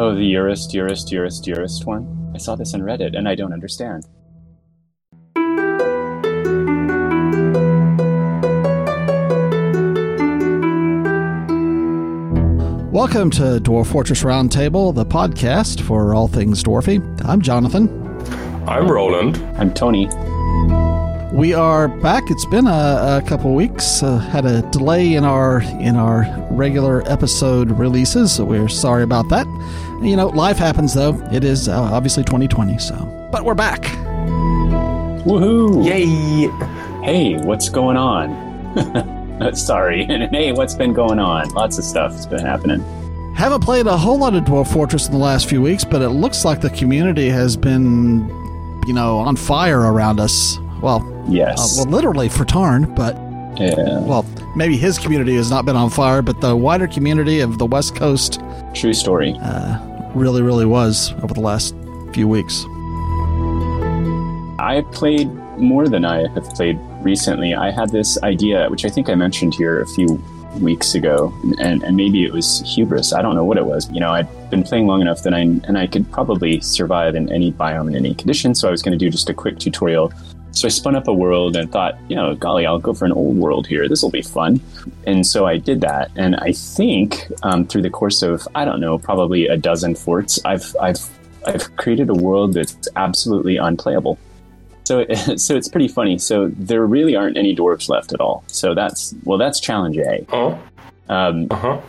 [0.00, 2.30] Oh, the Eurus, Eurus, Eurus, Eurus one?
[2.32, 4.04] I saw this on Reddit and I don't understand.
[12.92, 17.00] Welcome to Dwarf Fortress Roundtable, the podcast for all things dwarfy.
[17.24, 17.88] I'm Jonathan.
[18.68, 19.38] I'm Roland.
[19.56, 20.08] I'm Tony.
[21.32, 22.24] We are back.
[22.30, 24.02] It's been a, a couple weeks.
[24.02, 29.28] Uh, had a delay in our in our regular episode releases, so we're sorry about
[29.28, 29.46] that.
[30.00, 31.14] You know, life happens though.
[31.32, 33.82] It is uh, obviously 2020, so but we're back.
[35.24, 35.84] Woohoo!
[35.84, 36.46] Yay!
[37.04, 39.54] Hey, what's going on?
[39.54, 40.04] Sorry.
[40.08, 41.48] And hey, what's been going on?
[41.50, 42.80] Lots of stuff has been happening.
[43.34, 46.10] Haven't played a whole lot of Dwarf Fortress in the last few weeks, but it
[46.10, 48.28] looks like the community has been,
[48.86, 50.58] you know, on fire around us.
[50.80, 51.78] Well, Yes.
[51.78, 53.14] uh, well, literally for Tarn, but
[53.60, 54.00] yeah.
[54.00, 54.24] well,
[54.56, 57.94] maybe his community has not been on fire, but the wider community of the West
[57.96, 58.40] Coast
[58.74, 59.36] True story.
[59.42, 59.78] uh,
[60.18, 61.74] really, really was over the last
[62.12, 62.64] few weeks.
[64.58, 67.54] I played more than I have played recently.
[67.54, 70.22] I had this idea, which I think I mentioned here a few
[70.60, 73.12] weeks ago, and, and maybe it was hubris.
[73.12, 73.88] I don't know what it was.
[73.92, 77.30] You know, I'd been playing long enough that I and I could probably survive in
[77.32, 78.54] any biome in any condition.
[78.54, 80.12] So I was going to do just a quick tutorial.
[80.52, 83.12] So I spun up a world and thought, you know, golly, I'll go for an
[83.12, 83.88] old world here.
[83.88, 84.60] This will be fun.
[85.06, 86.10] And so I did that.
[86.16, 90.40] And I think um, through the course of I don't know, probably a dozen forts,
[90.44, 90.98] I've I've
[91.46, 94.18] I've created a world that's absolutely unplayable.
[94.84, 96.18] So, so it's pretty funny.
[96.18, 98.42] So there really aren't any dwarves left at all.
[98.48, 100.26] So that's well, that's challenge A.
[100.32, 100.58] Oh,
[101.08, 101.80] Um, uh huh.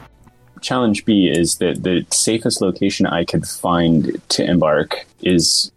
[0.61, 5.71] challenge B is that the safest location I could find to embark is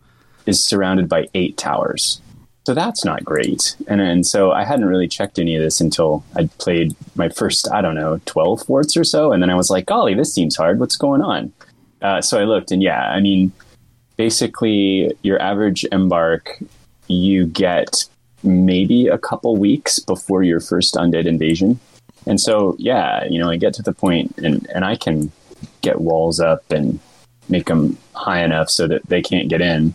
[0.46, 2.20] is surrounded by eight towers.
[2.64, 3.76] So that's not great.
[3.88, 7.68] And and so I hadn't really checked any of this until I'd played my first,
[7.70, 10.56] I don't know, twelve forts or so, and then I was like, golly, this seems
[10.56, 10.78] hard.
[10.78, 11.52] What's going on?
[12.00, 13.52] Uh, so I looked, and yeah, I mean,
[14.16, 16.58] basically, your average embark,
[17.08, 18.04] you get
[18.42, 21.78] maybe a couple weeks before your first undead invasion.
[22.26, 25.32] And so, yeah, you know, I get to the point and, and I can
[25.80, 26.98] get walls up and
[27.48, 29.94] make them high enough so that they can't get in.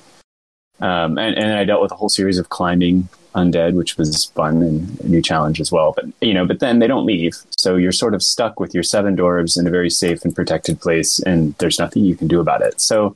[0.79, 4.61] Um, and, and I dealt with a whole series of climbing undead, which was fun
[4.61, 5.93] and a new challenge as well.
[5.95, 7.35] But, you know, but then they don't leave.
[7.57, 10.79] So you're sort of stuck with your seven dwarves in a very safe and protected
[10.81, 12.81] place, and there's nothing you can do about it.
[12.81, 13.15] So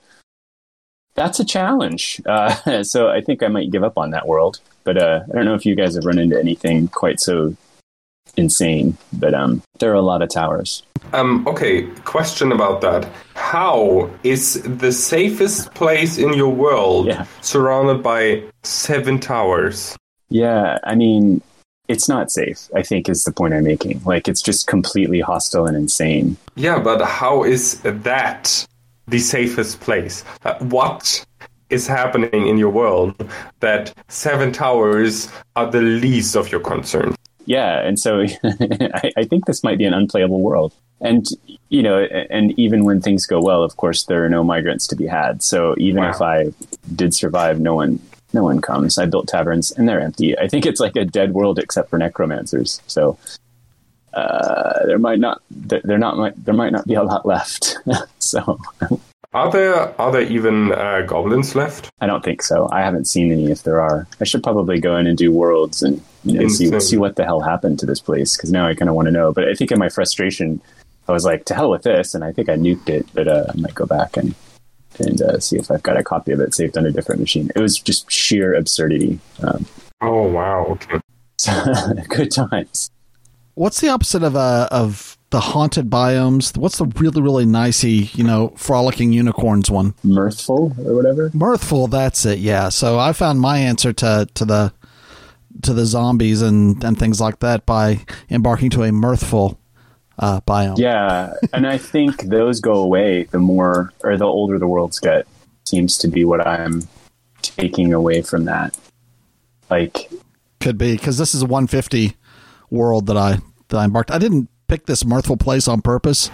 [1.15, 2.21] that's a challenge.
[2.25, 4.59] Uh, so I think I might give up on that world.
[4.83, 7.55] But uh, I don't know if you guys have run into anything quite so
[8.37, 8.97] insane.
[9.13, 10.83] But um, there are a lot of towers.
[11.13, 11.45] Um.
[11.47, 11.83] Okay.
[12.05, 13.09] Question about that.
[13.35, 17.25] How is the safest place in your world Yeah.
[17.41, 19.97] surrounded by seven towers?
[20.29, 21.41] Yeah, I mean,
[21.89, 22.69] it's not safe.
[22.73, 24.01] I think is the point I'm making.
[24.05, 26.37] Like it's just completely hostile and insane.
[26.55, 28.65] Yeah, but how is that
[29.07, 30.23] the safest place?
[30.45, 31.25] Uh, what
[31.69, 33.15] is happening in your world
[33.59, 35.27] that seven towers
[35.57, 37.15] are the least of your concern?
[37.51, 38.21] Yeah, and so
[39.03, 40.71] I, I think this might be an unplayable world.
[41.01, 41.25] And
[41.67, 44.95] you know, and even when things go well, of course, there are no migrants to
[44.95, 45.43] be had.
[45.43, 46.11] So even Wow.
[46.11, 46.37] if I
[46.95, 47.99] did survive, no one,
[48.31, 48.97] no one comes.
[48.97, 50.37] I built taverns, and they're empty.
[50.39, 52.79] I think it's like a dead world except for necromancers.
[52.87, 53.17] So
[54.13, 57.77] uh, there might not, there not, might, there might not be a lot left.
[58.19, 58.59] so
[59.33, 61.89] Are there are there even uh, goblins left?
[61.99, 62.69] I don't think so.
[62.71, 63.51] I haven't seen any.
[63.51, 66.79] If there are, I should probably go in and do worlds and you know see
[66.79, 69.11] see what the hell happened to this place because now I kind of want to
[69.11, 69.31] know.
[69.31, 70.61] But I think in my frustration,
[71.07, 73.07] I was like, to hell with this, and I think I nuked it.
[73.13, 74.35] But uh, I might go back and
[74.99, 77.49] and uh, see if I've got a copy of it saved on a different machine.
[77.55, 79.19] It was just sheer absurdity.
[79.41, 79.65] Um,
[80.01, 80.99] Oh wow, okay.
[82.09, 82.89] good times.
[83.53, 86.57] What's the opposite of uh, of the haunted biomes?
[86.57, 89.93] What's the really really nicey, you know, frolicking unicorns one?
[90.03, 91.29] Mirthful or whatever.
[91.29, 92.39] Mirthful, that's it.
[92.39, 92.69] Yeah.
[92.69, 94.73] So I found my answer to to the
[95.63, 99.59] to the zombies and and things like that by embarking to a mirthful
[100.19, 100.77] uh, biome.
[100.77, 105.27] Yeah, and I think those go away the more or the older the worlds get.
[105.65, 106.87] Seems to be what I'm
[107.41, 108.77] taking away from that.
[109.69, 110.11] Like
[110.59, 112.15] Could be because this is a 150
[112.69, 113.39] world that I
[113.69, 114.11] that I embarked.
[114.11, 116.29] I didn't pick this mirthful place on purpose.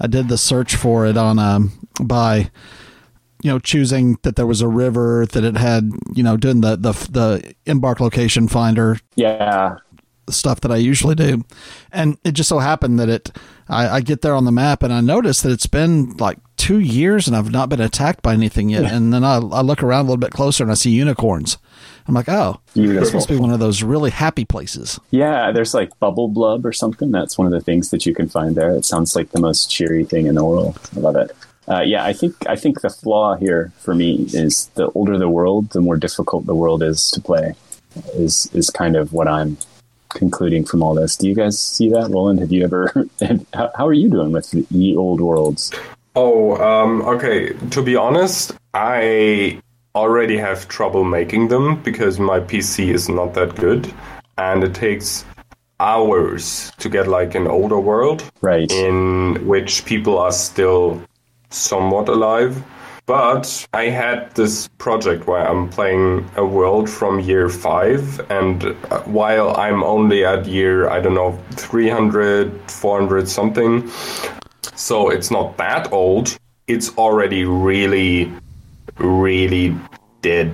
[0.00, 2.50] I did the search for it on um by
[3.42, 6.76] you know choosing that there was a river that it had you know doing the
[6.76, 9.76] the the embark location finder Yeah,
[10.28, 11.44] stuff that I usually do.
[11.92, 13.30] And it just so happened that it,
[13.68, 16.78] I, I get there on the map and I notice that it's been like two
[16.78, 18.84] years and I've not been attacked by anything yet.
[18.84, 21.58] And then I, I look around a little bit closer and I see unicorns.
[22.06, 23.14] I'm like, oh, this beautiful.
[23.14, 24.98] must be one of those really happy places.
[25.10, 27.12] Yeah, there's like bubble blub or something.
[27.12, 28.70] That's one of the things that you can find there.
[28.70, 30.78] It sounds like the most cheery thing in the world.
[30.96, 31.30] I love it.
[31.70, 35.28] Uh, yeah, I think I think the flaw here for me is the older the
[35.28, 37.54] world, the more difficult the world is to play.
[38.14, 39.56] Is is kind of what I'm
[40.08, 41.16] concluding from all this.
[41.16, 42.40] Do you guys see that, Roland?
[42.40, 42.92] Have you ever?
[43.54, 45.72] how, how are you doing with the old worlds?
[46.16, 47.52] Oh, um, okay.
[47.70, 49.60] To be honest, I
[49.94, 53.92] already have trouble making them because my PC is not that good,
[54.38, 55.24] and it takes
[55.78, 58.70] hours to get like an older world, Right.
[58.70, 61.00] in which people are still
[61.50, 62.62] somewhat alive.
[63.06, 69.00] But I had this project where I'm playing a world from year five, and uh,
[69.02, 73.90] while I'm only at year, I don't know, 300, 400 something,
[74.76, 76.38] so it's not that old,
[76.68, 78.32] it's already really,
[78.98, 79.76] really
[80.22, 80.52] dead.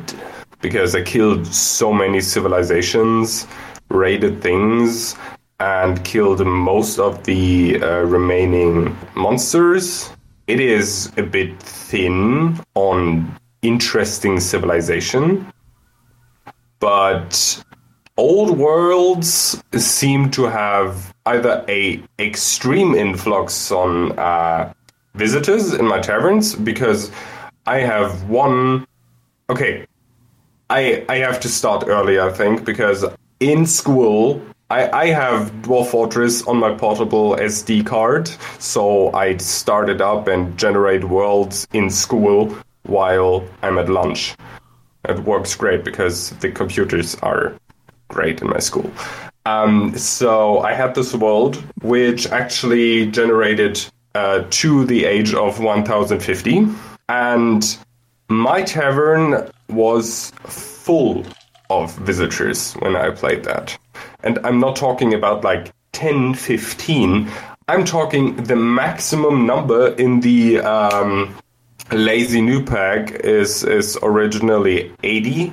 [0.63, 3.47] Because I killed so many civilizations,
[3.91, 5.15] raided things,
[5.61, 10.11] and killed most of the uh, remaining monsters.
[10.47, 15.53] It is a bit thin on interesting civilization,
[16.79, 17.65] but
[18.17, 24.73] old worlds seem to have either a extreme influx on uh,
[25.15, 27.11] visitors in my taverns because
[27.67, 28.87] I have one.
[29.51, 29.85] Okay,
[30.71, 33.05] I I have to start early, I think, because
[33.41, 38.29] in school I, I have Dwarf Fortress on my portable SD card,
[38.59, 42.53] so I start it up and generate worlds in school
[42.83, 44.35] while I'm at lunch.
[45.09, 47.55] It works great because the computers are
[48.09, 48.91] great in my school.
[49.45, 53.85] Um, so I had this world which actually generated
[54.17, 56.67] uh, to the age of 1050,
[57.09, 57.79] and
[58.29, 61.25] my tavern was full
[61.71, 63.79] of visitors when I played that.
[64.23, 67.31] And I'm not talking about like 10, 15.
[67.69, 71.35] I'm talking the maximum number in the um,
[71.91, 75.53] Lazy Newb Pack is, is originally 80.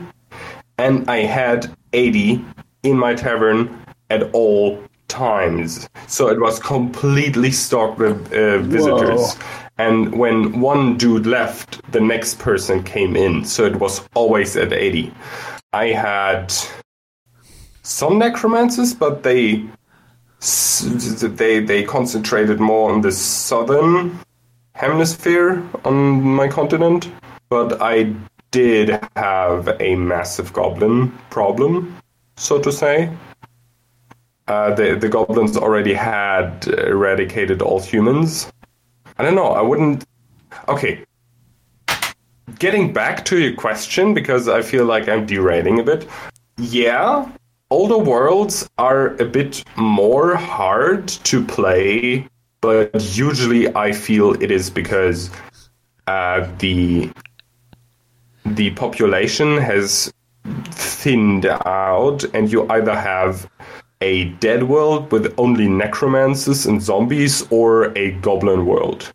[0.77, 2.43] And I had 80
[2.83, 5.87] in my tavern at all times.
[6.07, 9.35] So it was completely stocked with uh, visitors.
[9.77, 13.45] And when one dude left, the next person came in.
[13.45, 15.11] So it was always at 80.
[15.71, 16.53] I had
[17.83, 19.63] some necromancers, but they
[20.39, 24.19] they they concentrated more on the southern
[24.73, 27.11] hemisphere on my continent.
[27.49, 28.13] But I
[28.51, 31.95] did have a massive goblin problem,
[32.37, 33.09] so to say.
[34.47, 38.51] Uh, the the goblins already had eradicated all humans.
[39.17, 39.53] I don't know.
[39.53, 40.05] I wouldn't.
[40.67, 41.03] Okay.
[42.59, 46.07] Getting back to your question, because I feel like I'm derailing a bit.
[46.57, 47.29] Yeah,
[47.73, 52.27] older worlds are a bit more hard to play,
[52.61, 55.31] but usually I feel it is because
[56.05, 57.09] uh, the
[58.45, 60.13] the population has
[60.69, 63.49] thinned out, and you either have
[64.01, 69.11] a dead world with only necromancers and zombies, or a goblin world.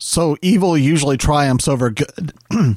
[0.00, 2.32] So evil usually triumphs over good.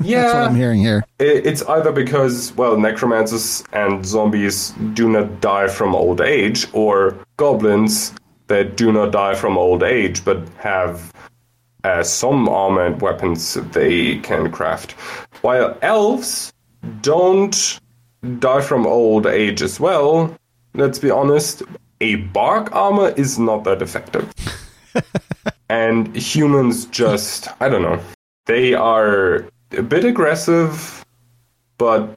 [0.00, 1.04] Yeah, That's what I'm hearing here.
[1.18, 8.12] It's either because, well, necromancers and zombies do not die from old age, or goblins
[8.48, 11.12] that do not die from old age but have
[11.84, 14.92] uh, some armor and weapons that they can craft.
[15.42, 16.52] While elves
[17.00, 17.80] don't
[18.38, 20.36] die from old age as well,
[20.74, 21.62] let's be honest,
[22.00, 24.32] a bark armor is not that effective.
[25.68, 28.00] and humans just, I don't know,
[28.46, 31.04] they are a bit aggressive,
[31.78, 32.14] but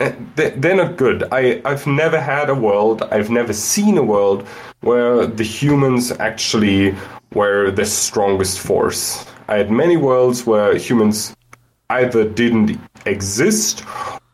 [0.00, 1.24] eh, they- they're not good.
[1.32, 4.46] I, I've never had a world, I've never seen a world
[4.80, 6.94] where the humans actually
[7.34, 9.24] were the strongest force.
[9.48, 11.34] I had many worlds where humans
[11.90, 13.82] either didn't exist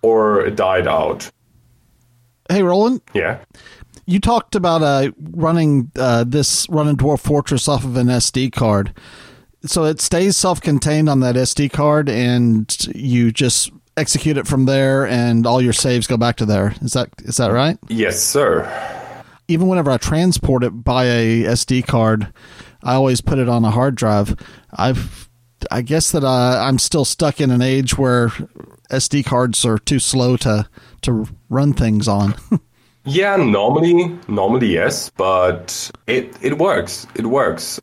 [0.03, 1.31] or died out.
[2.51, 3.39] Hey, Roland, Yeah.
[4.07, 8.93] you talked about uh, running uh, this running Dwarf Fortress off of an SD card.
[9.67, 15.07] So it stays self-contained on that SD card, and you just execute it from there,
[15.07, 16.75] and all your saves go back to there.
[16.83, 17.79] Is that is that right?
[17.89, 18.71] Yes, sir.
[19.49, 22.33] Even whenever I transport it by a SD card,
[22.83, 24.37] I always put it on a hard drive.
[24.73, 25.29] I've
[25.71, 28.29] I guess that uh, I'm still stuck in an age where
[28.91, 30.69] SD cards are too slow to
[31.03, 32.35] to run things on.
[33.07, 37.07] Yeah, normally, normally yes, but it it works.
[37.15, 37.79] It works.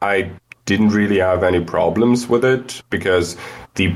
[0.00, 0.30] I
[0.64, 3.36] didn't really have any problems with it because
[3.74, 3.94] the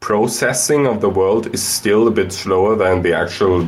[0.00, 3.64] processing of the world is still a bit slower than the actual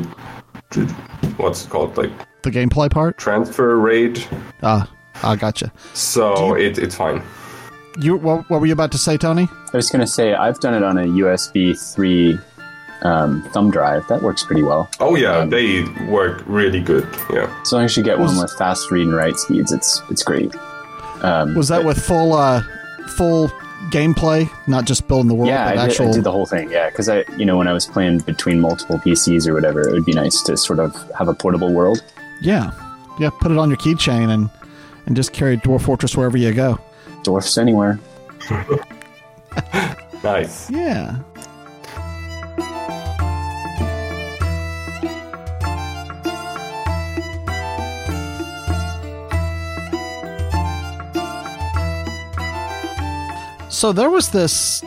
[1.39, 2.11] what's it called like
[2.43, 3.19] the gameplay part.
[3.19, 4.29] transfer rate.
[4.63, 4.91] Ah,
[5.23, 5.73] I gotcha.
[5.95, 7.23] So it, it's fine.
[7.99, 9.49] You what, what were you about to say, Tony?
[9.73, 12.39] I was going to say I've done it on a USB three
[13.03, 14.07] um, thumb drive.
[14.09, 14.89] That works pretty well.
[15.01, 17.09] Oh yeah, they work really good.
[17.31, 17.53] Yeah.
[17.63, 20.55] As long as you get one with fast read and write speeds, it's it's great.
[21.23, 22.63] Um, Was that with full uh,
[23.17, 23.49] full
[23.91, 26.01] gameplay, not just building the world, yeah, but I did.
[26.01, 26.71] I did the whole thing.
[26.71, 29.93] Yeah, because I, you know, when I was playing between multiple PCs or whatever, it
[29.93, 32.03] would be nice to sort of have a portable world.
[32.43, 32.71] yeah,
[33.19, 33.31] yeah.
[33.41, 34.51] Put it on your keychain and
[35.07, 36.79] and just carry Dwarf Fortress wherever you go.
[37.23, 37.99] Dwarfs anywhere.
[40.23, 40.69] Nice.
[40.71, 41.19] Yeah.
[53.69, 54.83] So there was this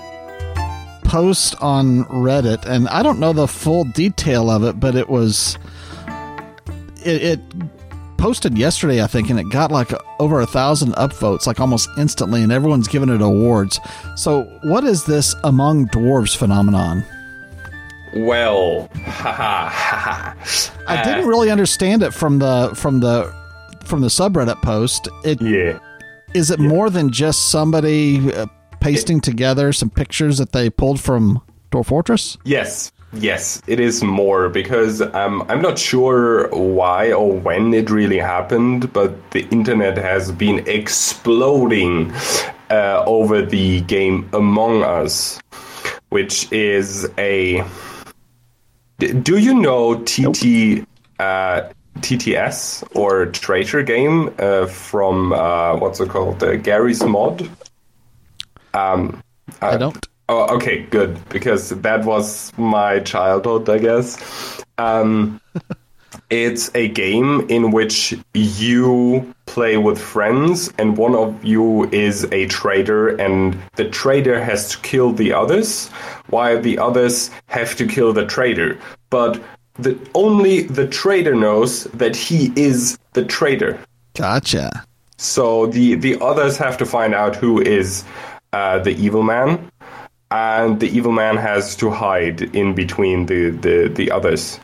[1.04, 5.58] post on Reddit, and I don't know the full detail of it, but it was
[7.04, 7.40] it, it
[8.18, 12.42] posted yesterday, I think, and it got like over a thousand upvotes, like almost instantly,
[12.42, 13.80] and everyone's giving it awards.
[14.16, 17.04] So, what is this among dwarves phenomenon?
[18.16, 18.90] Well.
[18.96, 20.34] I
[21.04, 23.34] didn't really understand it from the from the
[23.84, 25.08] from the subreddit post.
[25.24, 25.80] It Yeah.
[26.34, 28.46] is it more than just somebody uh,
[28.80, 32.38] pasting together some pictures that they pulled from Dwarf Fortress?
[32.46, 38.18] Yes, yes, it is more because um, I'm not sure why or when it really
[38.18, 42.14] happened, but the internet has been exploding
[42.70, 45.40] uh, over the game Among Us,
[46.10, 47.64] which is a.
[49.00, 50.86] Do you know TT
[51.20, 51.70] uh,
[52.00, 56.44] TTS or Traitor game uh, from uh, what's it called?
[56.44, 57.50] Uh, Garry's Mod.
[58.80, 59.24] Um,
[59.62, 60.08] I don't.
[60.30, 64.64] Oh, okay, good because that was my childhood, I guess.
[64.78, 65.42] Um,
[66.30, 72.46] it's a game in which you play with friends, and one of you is a
[72.46, 75.90] traitor, and the traitor has to kill the others,
[76.28, 78.78] while the others have to kill the traitor.
[79.10, 79.42] But
[79.80, 83.80] the, only the traitor knows that he is the traitor.
[84.14, 84.86] Gotcha.
[85.18, 88.06] So the the others have to find out who is
[88.54, 89.72] uh, the evil man,
[90.32, 94.60] and the evil man has to hide in between the the, the others.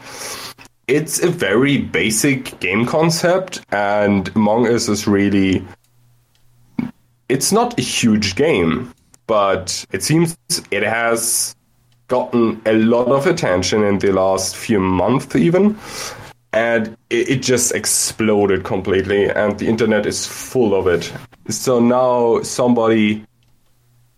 [0.87, 5.65] It's a very basic game concept, and Among Us is really.
[7.27, 8.93] It's not a huge game,
[9.25, 10.37] but it seems
[10.69, 11.55] it has
[12.07, 15.75] gotten a lot of attention in the last few months, even
[16.55, 21.11] and it, it just exploded completely and the internet is full of it
[21.49, 23.25] so now somebody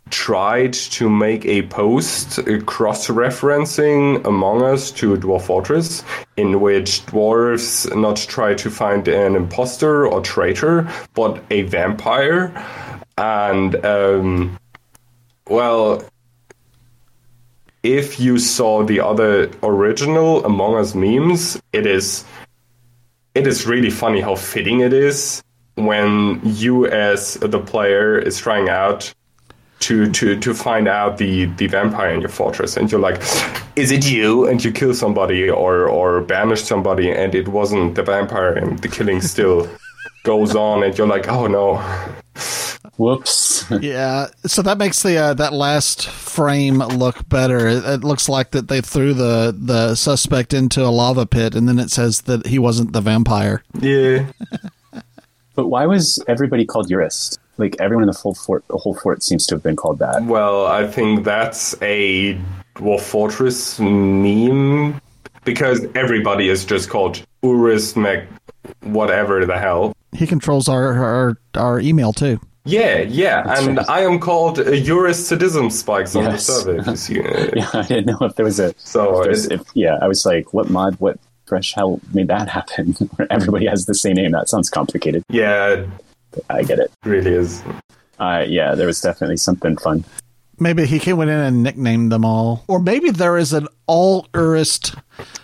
[0.10, 6.04] tried to make a post uh, cross-referencing among us to dwarf fortress
[6.36, 12.52] in which dwarves not try to find an imposter or traitor but a vampire.
[13.18, 14.60] And um,
[15.48, 16.04] well
[17.84, 22.26] if you saw the other original Among Us memes, it is
[23.34, 25.44] it is really funny how fitting it is
[25.76, 29.14] when you as the player is trying out
[29.80, 33.22] to to to find out the the vampire in your fortress and you're like
[33.76, 38.04] is it you and you kill somebody or or banish somebody and it wasn't the
[38.04, 39.70] vampire and the killing still
[40.24, 41.78] goes on and you're like oh no
[42.98, 43.64] Whoops.
[43.80, 47.68] Yeah, so that makes the uh, that last frame look better.
[47.68, 51.70] It, it looks like that they threw the the suspect into a lava pit, and
[51.70, 53.64] then it says that he wasn't the vampire.
[53.80, 54.32] yeah
[55.56, 57.38] but why was everybody called Urist?
[57.58, 60.24] Like everyone in the full fort, the whole fort seems to have been called that.
[60.24, 62.38] Well, I think that's a
[62.76, 65.02] Dwarf Fortress meme
[65.44, 68.28] because everybody is just called Urist Mac
[68.84, 69.94] whatever the hell.
[70.14, 72.40] He controls our our, our email too.
[72.66, 73.90] Yeah, yeah, and right.
[73.90, 76.48] I am called uh, Urus Sadism Spikes on Yes.
[76.48, 76.80] the server.
[76.80, 78.74] if you see, uh, Yeah, I didn't know if there was a.
[78.78, 82.28] So if there's- it- if, yeah, I was like, what mod, what fresh hell made
[82.28, 82.92] that happen?
[83.16, 84.32] Where everybody has the same name.
[84.32, 85.24] That sounds complicated.
[85.30, 85.90] yeah, it
[86.50, 86.92] I get it.
[87.04, 87.64] really is.
[88.20, 90.04] Uh, yeah, there was definitely something fun.
[90.60, 95.00] Maybe he came in and nicknamed them all, or maybe there is an all Urist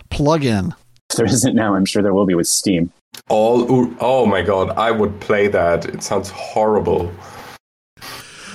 [0.10, 0.76] plugin.
[1.12, 2.92] If there isn't now, I'm sure there will be with Steam.
[3.30, 5.86] All oh my god, I would play that.
[5.86, 7.12] It sounds horrible.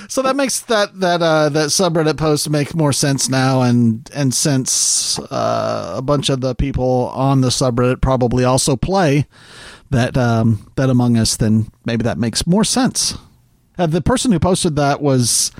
[0.09, 4.33] So that makes that that uh, that subreddit post make more sense now, and and
[4.33, 9.27] since uh, a bunch of the people on the subreddit probably also play
[9.89, 13.17] that um, that Among Us, then maybe that makes more sense.
[13.77, 15.51] Uh, the person who posted that was,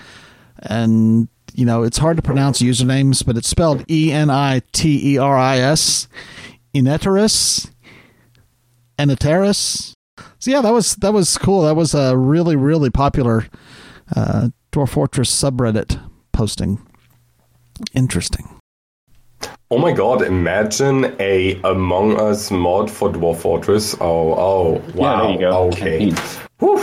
[0.59, 5.13] and you know it's hard to pronounce usernames, but it's spelled E N I T
[5.13, 6.07] E R I S,
[6.73, 7.71] Ineteris,
[8.97, 9.93] Eniteris.
[10.39, 11.63] So yeah, that was that was cool.
[11.63, 13.45] That was a really really popular
[14.15, 15.99] Uh, Dwarf Fortress subreddit
[16.31, 16.79] posting.
[17.93, 18.58] Interesting.
[19.71, 23.95] Oh my god, imagine a Among Us mod for Dwarf Fortress.
[24.01, 25.13] Oh, oh, wow.
[25.13, 25.67] Yeah, there you go.
[25.67, 26.09] Okay.
[26.09, 26.41] Campaign.
[26.57, 26.77] Whew.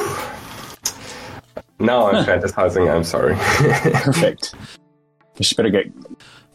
[1.81, 3.35] Now I'm fantasizing, I'm sorry.
[3.35, 4.55] Perfect.
[5.37, 5.93] You should better get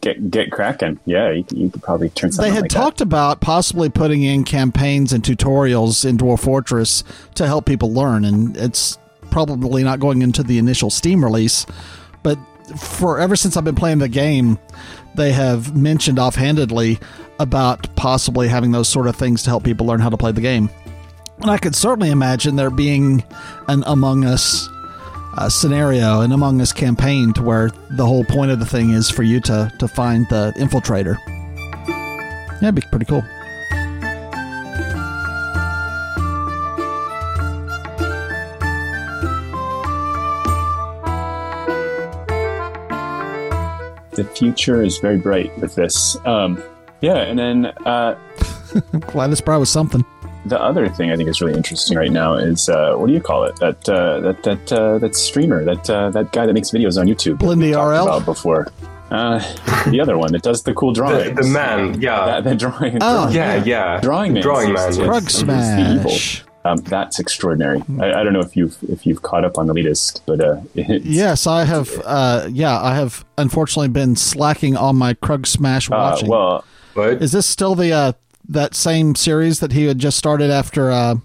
[0.00, 0.98] get get cracking.
[1.04, 5.12] Yeah, you, you could probably turn They had like talked about possibly putting in campaigns
[5.12, 8.98] and tutorials in Dwarf Fortress to help people learn, and it's
[9.30, 11.66] probably not going into the initial Steam release.
[12.22, 12.38] But
[12.78, 14.58] for ever since I've been playing the game,
[15.14, 16.98] they have mentioned offhandedly
[17.38, 20.40] about possibly having those sort of things to help people learn how to play the
[20.40, 20.70] game.
[21.40, 23.24] And I could certainly imagine there being
[23.68, 24.68] an Among Us
[25.36, 29.10] uh, scenario, an Among Us campaign, to where the whole point of the thing is
[29.10, 31.16] for you to to find the infiltrator.
[32.62, 33.24] It'd be pretty cool.
[44.12, 46.16] The future is very bright with this.
[46.26, 46.62] Um,
[47.00, 48.18] yeah, and then uh,
[48.92, 50.04] I'm glad this brought was something.
[50.46, 53.20] the other thing I think is really interesting right now is uh, what do you
[53.20, 53.56] call it?
[53.56, 57.06] That uh, that that uh, that streamer, that uh, that guy that makes videos on
[57.06, 57.38] YouTube.
[57.40, 58.04] that we Blindy RL?
[58.06, 58.68] about before.
[59.10, 59.38] Uh,
[59.90, 61.36] the other one that does the cool the, drawings.
[61.36, 62.24] the man, yeah.
[62.40, 62.96] That, the drawing.
[63.02, 64.00] Oh, drawing- yeah, yeah.
[64.00, 64.42] Drawing man.
[64.42, 64.92] Drawing man.
[64.94, 64.96] Yes.
[64.98, 65.36] yes.
[65.36, 66.10] The evil.
[66.10, 66.44] smash.
[66.64, 67.82] Um, that's extraordinary.
[68.00, 70.60] I, I don't know if you've if you've caught up on the latest, but uh,
[70.74, 71.90] it's, Yes, I have.
[72.04, 76.28] Uh, yeah, I have unfortunately been slacking on my Kruggsmash Uh, watching.
[76.28, 76.64] But
[76.94, 78.12] well, Is this still the uh,
[78.48, 81.16] that same series that he had just started after uh,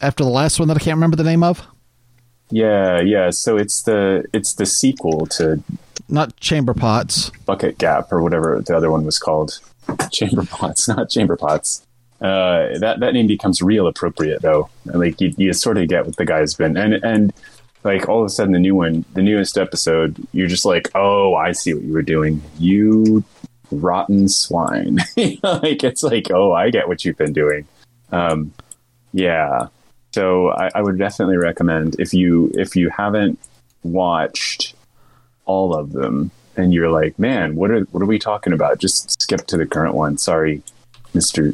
[0.00, 1.66] after the last one that I can't remember the name of?
[2.50, 3.28] yeah, yeah.
[3.30, 5.62] So it's the it's the sequel to
[6.08, 7.30] Not Chamber Pots.
[7.44, 9.60] Bucket Gap or whatever the other one was called.
[10.10, 11.84] Chamber Pots, not Chamber Pots.
[12.20, 14.68] Uh, that that name becomes real appropriate though.
[14.86, 17.32] Like you, you sort of get what the guy's been, and and
[17.84, 21.34] like all of a sudden the new one, the newest episode, you're just like, oh,
[21.34, 23.22] I see what you were doing, you
[23.70, 24.98] rotten swine.
[25.16, 27.66] like it's like, oh, I get what you've been doing.
[28.10, 28.52] Um,
[29.12, 29.68] yeah.
[30.12, 33.38] So I, I would definitely recommend if you if you haven't
[33.84, 34.74] watched
[35.44, 38.78] all of them and you're like, man, what are what are we talking about?
[38.78, 40.18] Just skip to the current one.
[40.18, 40.62] Sorry,
[41.14, 41.52] Mister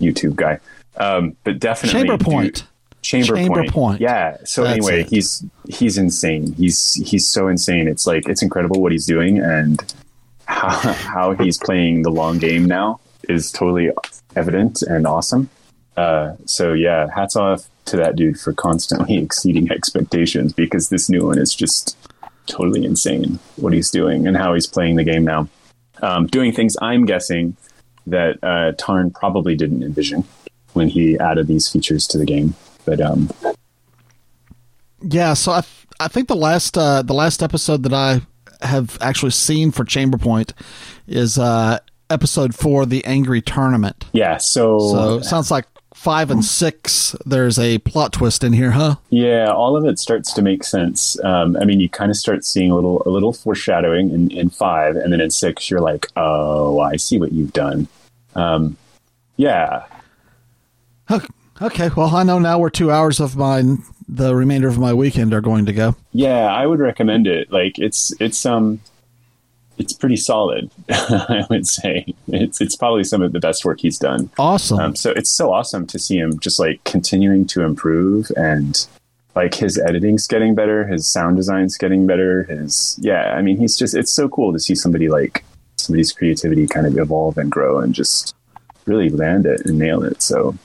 [0.00, 0.58] YouTube guy.
[0.96, 2.66] Um, but definitely Chamber do- Point.
[3.02, 3.72] Chamber, Chamber Point.
[3.72, 4.00] Point.
[4.00, 4.38] Yeah.
[4.44, 5.08] So That's anyway, it.
[5.10, 6.52] he's he's insane.
[6.54, 7.86] He's he's so insane.
[7.88, 9.82] It's like it's incredible what he's doing and
[10.46, 13.90] how, how he's playing the long game now is totally
[14.36, 15.50] evident and awesome.
[15.96, 21.26] Uh, so yeah, hats off to that dude for constantly exceeding expectations because this new
[21.26, 21.96] one is just
[22.46, 25.48] totally insane what he's doing and how he's playing the game now.
[26.02, 27.56] Um, doing things I'm guessing
[28.06, 30.24] that uh, Tarn probably didn't envision
[30.72, 32.54] when he added these features to the game.
[32.84, 33.30] But um,
[35.00, 35.60] Yeah, so
[36.00, 38.20] I think the last uh, the last episode that I
[38.64, 40.52] have actually seen for Chamber Point
[41.06, 41.78] is uh,
[42.10, 44.04] episode four, the Angry Tournament.
[44.12, 45.66] yeah, so, So it sounds like
[46.04, 47.16] five and six.
[47.26, 48.96] There's a plot twist in here, huh?
[49.10, 51.18] yeah, all of it starts to make sense.
[51.24, 54.50] Um, I mean, you kind of start seeing a little a little foreshadowing in, in
[54.50, 57.88] five, and then in six, you're like, oh, I see what you've done.
[58.36, 58.76] Um,
[59.36, 59.84] yeah,
[61.62, 61.90] Okay.
[61.96, 65.40] Well, I know now where two hours of mine, the remainder of my weekend, are
[65.40, 65.96] going to go.
[66.12, 67.52] Yeah, I would recommend it.
[67.52, 68.80] Like it's it's um
[69.78, 72.14] it's pretty solid, I would say.
[72.28, 74.30] It's it's probably some of the best work he's done.
[74.38, 74.78] Awesome.
[74.78, 78.86] Um, so it's so awesome to see him just like continuing to improve and
[79.34, 83.76] like his editing's getting better, his sound design's getting better, his yeah, I mean he's
[83.76, 85.44] just it's so cool to see somebody like
[85.76, 88.34] somebody's creativity kind of evolve and grow and just
[88.86, 90.22] really land it and nail it.
[90.22, 90.56] So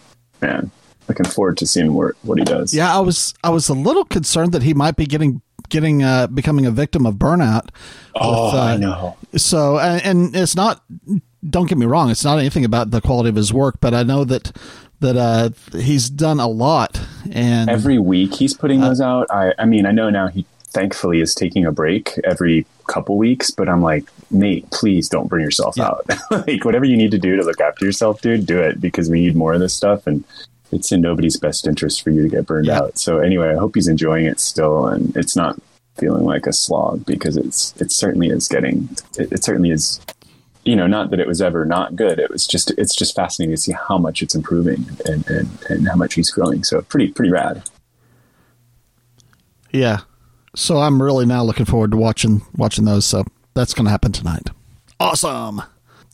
[0.41, 0.71] man,
[1.09, 2.73] looking forward to seeing what what he does.
[2.73, 6.27] yeah, I was I was a little concerned that he might be getting getting uh,
[6.27, 7.69] becoming a victim of burnout.
[8.15, 9.17] Oh, with, uh, I know.
[9.35, 10.83] So, and, and it's not.
[11.47, 14.03] Don't get me wrong; it's not anything about the quality of his work, but I
[14.03, 14.55] know that
[14.99, 16.99] that uh, he's done a lot,
[17.31, 19.27] and every week he's putting those out.
[19.31, 23.49] I, I mean, I know now he thankfully is taking a break every couple weeks,
[23.51, 25.85] but I'm like, Nate, please don't bring yourself Yeah.
[25.87, 26.05] out.
[26.47, 29.21] like, whatever you need to do to look after yourself, dude, do it because we
[29.21, 30.05] need more of this stuff.
[30.05, 30.23] And
[30.71, 32.79] it's in nobody's best interest for you to get burned Yeah.
[32.79, 32.97] out.
[32.99, 35.59] So, anyway, I hope he's enjoying it still and it's not
[35.97, 39.99] feeling like a slog because it's, it certainly is getting, it, it certainly is.
[40.65, 42.19] You know, not that it was ever not good.
[42.19, 45.87] It was just, it's just fascinating to see how much it's improving and, and, and
[45.87, 46.63] how much he's growing.
[46.63, 47.63] So pretty, pretty rad.
[49.71, 49.99] yeah.
[50.55, 53.05] So I'm really now looking forward to watching watching those.
[53.05, 54.49] So that's going to happen tonight.
[54.99, 55.61] Awesome.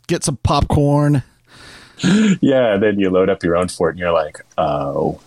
[0.07, 1.23] Get some popcorn.
[2.41, 5.19] Yeah, then you load up your own fort and you're like, oh,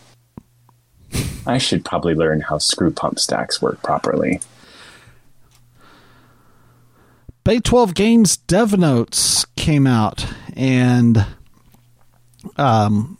[1.47, 4.41] I should probably learn how screw pump stacks work properly.
[7.45, 11.25] Bay 12 Games Dev Notes came out, and
[12.59, 13.17] um,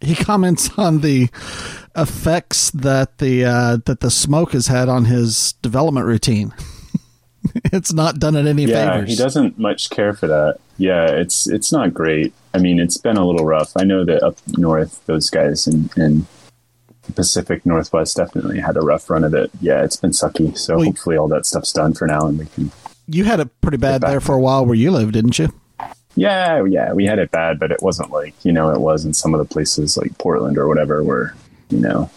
[0.00, 1.28] he comments on the
[1.94, 6.54] effects that the uh, that the smoke has had on his development routine.
[7.72, 9.10] it's not done it any yeah, favors.
[9.10, 10.58] he doesn't much care for that.
[10.76, 12.32] Yeah, it's it's not great.
[12.54, 13.72] I mean, it's been a little rough.
[13.76, 16.26] I know that up north, those guys in, in
[17.02, 19.50] the Pacific Northwest definitely had a rough run of it.
[19.60, 20.56] Yeah, it's been sucky.
[20.56, 22.72] So Well, hopefully all that stuff's done for now, and we can.
[23.06, 25.52] You had it pretty bad there for a while where you lived, didn't you?
[26.16, 29.14] Yeah, yeah, we had it bad, but it wasn't like you know it was in
[29.14, 31.34] some of the places like Portland or whatever where
[31.70, 32.10] you know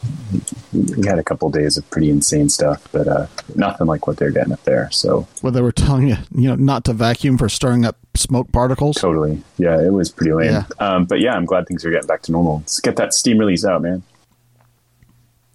[0.74, 4.32] we had a couple days of pretty insane stuff, but uh, nothing like what they're
[4.32, 4.90] getting up there.
[4.92, 8.52] So Where they were telling you, you know, not to vacuum for stirring up smoke
[8.52, 8.98] particles.
[8.98, 10.52] totally, yeah, it was pretty lame.
[10.52, 10.66] Yeah.
[10.80, 12.60] Um, but yeah, I'm glad things are getting back to normal.
[12.60, 14.04] Let's get that Steam release out, man.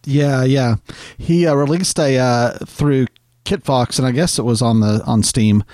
[0.04, 0.76] Yeah, yeah.
[1.18, 3.06] He uh, released a uh, through
[3.44, 5.64] Kitfox, and I guess it was on the on Steam.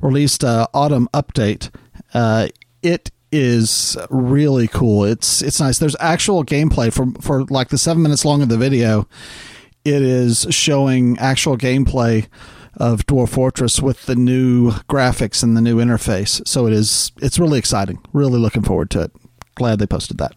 [0.00, 1.70] Released a autumn update.
[2.14, 2.48] Uh,
[2.82, 5.04] it is really cool.
[5.04, 5.78] It's it's nice.
[5.78, 9.08] There's actual gameplay for for like the seven minutes long of the video.
[9.84, 12.28] It is showing actual gameplay
[12.76, 16.46] of Dwarf Fortress with the new graphics and the new interface.
[16.46, 17.98] So it is it's really exciting.
[18.12, 19.12] Really looking forward to it.
[19.54, 20.32] Glad they posted that.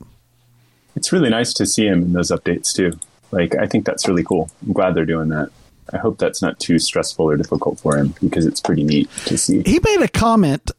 [0.96, 2.98] It's really nice to see him in those updates too.
[3.32, 4.50] Like I think that's really cool.
[4.66, 5.50] I'm glad they're doing that.
[5.94, 9.38] I hope that's not too stressful or difficult for him because it's pretty neat to
[9.38, 9.62] see.
[9.66, 10.72] he made a comment.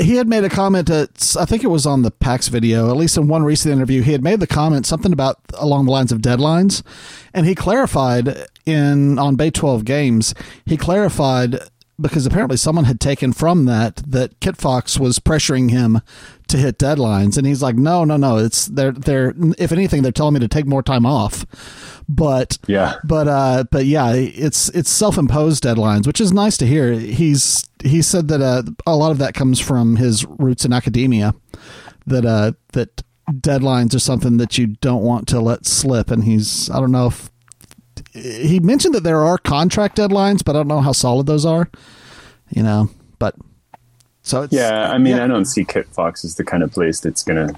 [0.00, 0.88] He had made a comment.
[0.88, 2.88] At, I think it was on the PAX video.
[2.88, 5.92] At least in one recent interview, he had made the comment something about along the
[5.92, 6.82] lines of deadlines,
[7.34, 10.34] and he clarified in on Bay Twelve Games.
[10.64, 11.58] He clarified
[12.00, 16.00] because apparently someone had taken from that that Kitfox was pressuring him
[16.50, 18.36] to hit deadlines, and he's like, "No, no, no.
[18.38, 21.44] It's they're they're if anything, they're telling me to take more time off."
[22.08, 22.96] But Yeah.
[23.04, 26.92] but uh, but yeah, it's it's self-imposed deadlines, which is nice to hear.
[26.92, 31.34] He's he said that uh, a lot of that comes from his roots in academia.
[32.06, 36.68] That uh, that deadlines are something that you don't want to let slip, and he's
[36.70, 37.30] I don't know if
[38.12, 41.70] he mentioned that there are contract deadlines, but I don't know how solid those are.
[42.48, 43.36] You know, but
[44.22, 45.24] so it's Yeah, I mean, yeah.
[45.24, 47.54] I don't see Kitfox as the kind of place that's going to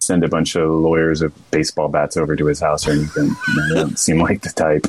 [0.00, 3.26] send a bunch of lawyers with baseball bats over to his house or anything.
[3.48, 4.86] You know, they don't seem like the type.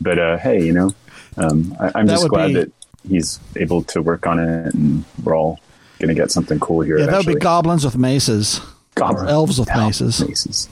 [0.00, 0.92] But uh, hey, you know,
[1.36, 2.72] um, I, I'm That just glad be- that
[3.08, 5.60] he's able to work on it, and we're all
[5.98, 6.98] going to get something cool here.
[6.98, 8.60] yeah, that would be goblins with maces,
[8.94, 10.26] Goblin- elves with maces.
[10.26, 10.68] maces.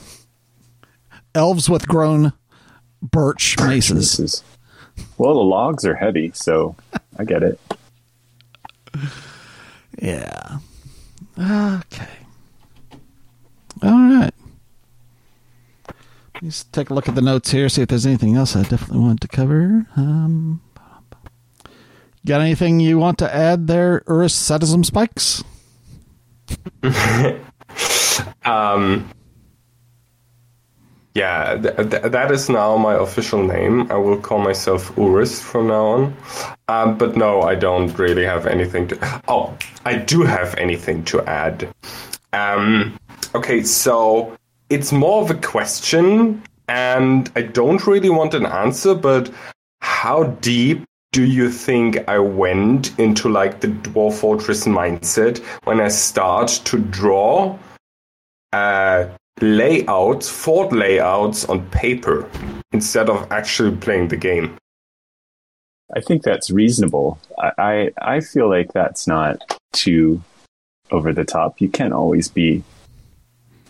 [1.35, 2.33] elves with grown
[3.01, 4.19] birch maces.
[4.19, 4.43] Maces.
[5.17, 6.75] Well, the logs are heavy, so
[7.17, 7.59] I get it.
[10.01, 10.59] Yeah.
[11.37, 12.07] Okay.
[13.83, 14.33] All right.
[16.41, 18.99] Let's take a look at the notes here, see if there's anything else I definitely
[18.99, 19.85] want to cover.
[19.97, 20.61] Um,
[22.25, 25.43] got anything you want to add there, Urus Sadism Spikes?
[28.45, 29.09] Um,
[31.19, 33.91] yeah, th- th- that is now my official name.
[33.91, 36.17] I will call myself Urus from now on.
[36.69, 39.21] Um, but no, I don't really have anything to.
[39.27, 39.53] Oh,
[39.83, 41.67] I do have anything to add.
[42.31, 42.97] Um,
[43.35, 44.33] okay, so
[44.69, 49.29] it's more of a question, and I don't really want an answer, but
[49.81, 55.89] how deep do you think I went into like the Dwarf Fortress mindset when I
[55.89, 57.57] start to draw
[58.53, 59.05] uh,
[59.41, 62.29] layouts, fort layouts on paper
[62.71, 64.57] instead of actually playing the game?
[65.95, 67.19] I think that's reasonable.
[67.39, 70.21] I, I I feel like that's not too
[70.91, 71.59] over the top.
[71.61, 72.63] You can't always be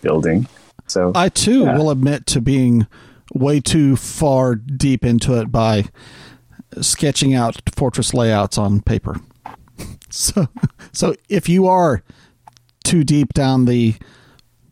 [0.02, 0.48] building.
[0.88, 1.78] So I too Yeah.
[1.78, 2.88] will admit to being
[3.34, 5.86] way too far deep into it by
[6.82, 9.16] sketching out fortress layouts on paper.
[10.12, 10.48] So,
[10.92, 12.02] so if you are
[12.84, 13.94] too deep down the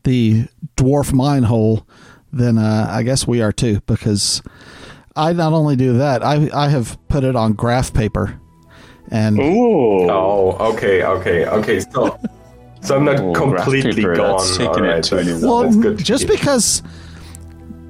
[0.08, 1.86] the dwarf mine hole,
[2.32, 3.82] then uh, I guess we are too.
[3.86, 4.42] Because
[5.16, 8.40] I not only do that, I I have put it on graph paper,
[9.12, 10.10] and Ooh.
[10.10, 11.80] Oh, okay, okay, okay.
[11.82, 12.18] So,
[12.82, 14.38] so I'm not Oh, graph completely paper, gone.
[14.38, 15.98] that's taking it to a new that's- well, that's good.
[15.98, 16.36] to just hear.
[16.38, 16.82] because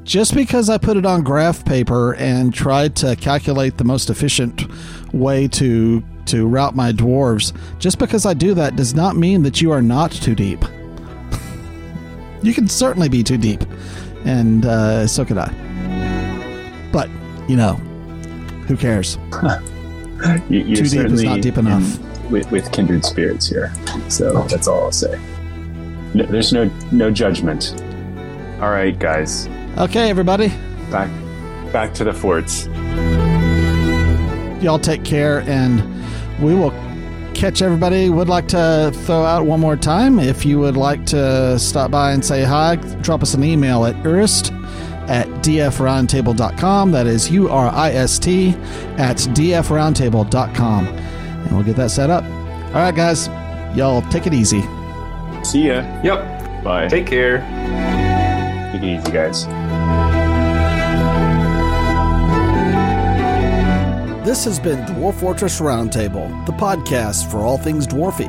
[0.04, 4.66] just because I put it on graph paper and tried to calculate the most efficient
[5.14, 9.62] way to to route my dwarves, just because I do that does not mean that
[9.62, 10.64] you are not too deep.
[12.42, 13.62] You can certainly be too deep,
[14.26, 15.52] and uh, so could I.
[16.92, 17.10] But
[17.48, 17.74] you know,
[18.68, 19.18] who cares?
[20.50, 22.32] You, you're Too deep is not deep in- enough.
[22.32, 23.72] with, with kindred spirits here.
[24.10, 25.16] So that's all I'll say.
[26.16, 27.76] No, there's no no judgment.
[28.60, 29.48] All right, guys.
[29.78, 30.48] Okay, everybody.
[30.90, 31.12] Back,
[31.72, 32.66] back to the forts.
[34.64, 35.84] Y'all take care, and
[36.42, 36.72] we will
[37.38, 38.10] catch everybody.
[38.10, 40.20] Would like to throw out one more time.
[40.20, 43.96] If you would like to stop by and say hi, drop us an email at
[43.98, 44.52] urist
[45.08, 46.92] at dfroundtable.com.
[46.92, 48.50] That is U R I S T
[48.98, 50.88] at dfroundtable.com.
[50.88, 52.24] And we'll get that set up.
[52.24, 53.28] All right, guys.
[53.78, 54.62] Y'all take it easy.
[55.44, 56.02] See ya.
[56.04, 56.64] Yep.
[56.64, 56.88] Bye.
[56.88, 57.40] Take care.
[58.74, 59.46] Take it easy, guys.
[64.28, 68.28] This has been Dwarf Fortress Roundtable, the podcast for all things dwarfy.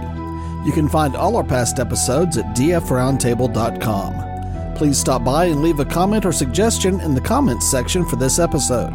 [0.65, 4.75] You can find all our past episodes at dfroundtable.com.
[4.77, 8.39] Please stop by and leave a comment or suggestion in the comments section for this
[8.39, 8.93] episode.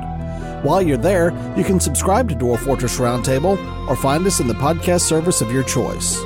[0.63, 3.57] While you're there, you can subscribe to Dwarf Fortress Roundtable
[3.89, 6.23] or find us in the podcast service of your choice.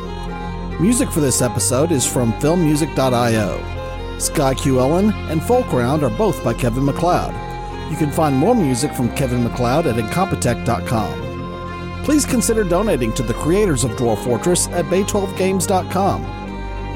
[0.80, 4.20] Music for this episode is from filmmusic.io.
[4.20, 7.47] Skye Cuillin and Folk Round are both by Kevin MacLeod.
[7.90, 12.04] You can find more music from Kevin MacLeod at Incompetech.com.
[12.04, 16.26] Please consider donating to the creators of Dwarf Fortress at Bay12Games.com.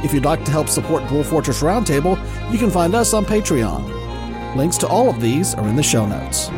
[0.04, 2.18] If you'd like to help support Dwarf Fortress Roundtable,
[2.52, 4.56] you can find us on Patreon.
[4.56, 6.50] Links to all of these are in the show notes.